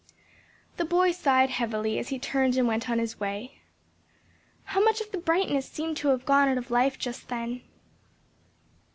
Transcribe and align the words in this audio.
The 0.77 0.83
boy 0.83 1.11
sighed 1.11 1.51
heavily 1.51 1.99
as 1.99 2.09
he 2.09 2.17
turned 2.17 2.57
and 2.57 2.67
went 2.67 2.89
on 2.89 2.97
his 2.97 3.19
way. 3.19 3.59
How 4.63 4.83
much 4.83 4.99
of 4.99 5.11
the 5.11 5.19
brightness 5.19 5.67
seemed 5.69 5.95
to 5.97 6.07
have 6.07 6.25
gone 6.25 6.47
out 6.49 6.57
of 6.57 6.71
life 6.71 6.97
just 6.97 7.27
then. 7.27 7.61